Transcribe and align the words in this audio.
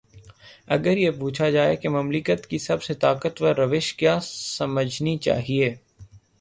اگر 0.67 0.97
یہ 0.97 1.11
پوچھا 1.11 1.49
جائے 1.49 1.75
کہ 1.75 1.89
مملکت 1.89 2.47
کی 2.47 2.57
سب 2.57 2.83
سے 2.83 2.93
طاقتور 2.93 3.55
روش 3.55 3.93
کیا 3.93 4.17
سمجھنی 4.23 5.17
چاہیے۔ 5.17 5.75